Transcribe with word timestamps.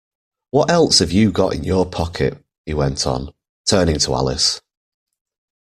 ‘What 0.49 0.71
else 0.71 0.97
have 0.97 1.11
you 1.11 1.31
got 1.31 1.53
in 1.53 1.63
your 1.63 1.85
pocket?’ 1.85 2.43
he 2.65 2.73
went 2.73 3.05
on, 3.05 3.35
turning 3.69 3.99
to 3.99 4.15
Alice. 4.15 4.59